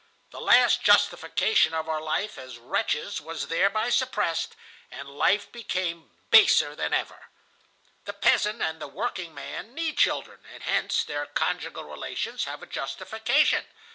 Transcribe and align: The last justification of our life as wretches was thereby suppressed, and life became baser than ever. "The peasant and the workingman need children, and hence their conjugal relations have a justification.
The 0.31 0.41
last 0.41 0.81
justification 0.81 1.75
of 1.75 1.87
our 1.87 2.01
life 2.01 2.35
as 2.39 2.57
wretches 2.57 3.21
was 3.21 3.49
thereby 3.49 3.91
suppressed, 3.91 4.55
and 4.89 5.07
life 5.07 5.51
became 5.51 6.09
baser 6.31 6.75
than 6.75 6.91
ever. 6.91 7.25
"The 8.05 8.13
peasant 8.13 8.63
and 8.63 8.81
the 8.81 8.87
workingman 8.87 9.75
need 9.75 9.99
children, 9.99 10.39
and 10.55 10.63
hence 10.63 11.03
their 11.03 11.27
conjugal 11.27 11.83
relations 11.83 12.45
have 12.45 12.63
a 12.63 12.65
justification. 12.65 13.65